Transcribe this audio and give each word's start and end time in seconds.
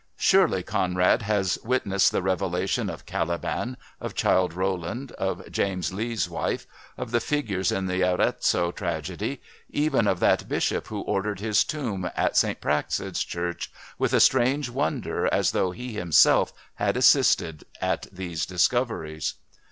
Surely 0.17 0.63
Conrad 0.63 1.21
has 1.21 1.59
witnessed 1.63 2.11
the 2.11 2.23
revelation 2.23 2.89
of 2.89 3.05
Caliban, 3.05 3.77
of 3.99 4.15
Childe 4.15 4.51
Roland, 4.51 5.11
of 5.11 5.43
James 5.51 5.93
Lee's 5.93 6.27
wife, 6.27 6.65
of 6.97 7.11
the 7.11 7.19
figures 7.19 7.71
in 7.71 7.85
the 7.85 8.03
Arezzo 8.03 8.71
tragedy, 8.71 9.43
even 9.69 10.07
of 10.07 10.19
that 10.19 10.47
bishop 10.49 10.87
who 10.87 11.01
ordered 11.01 11.39
his 11.39 11.63
tomb 11.63 12.09
at 12.15 12.35
St 12.35 12.59
Praxed's 12.59 13.23
Church, 13.23 13.71
with 13.99 14.11
a 14.13 14.19
strange 14.19 14.71
wonder 14.71 15.27
as 15.31 15.51
though 15.51 15.69
he 15.69 15.93
himself 15.93 16.51
had 16.77 16.97
assisted 16.97 17.63
at 17.79 18.07
these 18.11 18.47
discoveries! 18.47 19.35